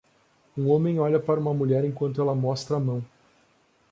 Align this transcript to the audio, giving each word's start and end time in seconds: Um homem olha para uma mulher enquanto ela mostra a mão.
Um 0.57 0.67
homem 0.71 0.99
olha 0.99 1.19
para 1.19 1.39
uma 1.39 1.53
mulher 1.53 1.85
enquanto 1.85 2.19
ela 2.19 2.33
mostra 2.33 2.75
a 2.75 2.79
mão. 2.79 3.05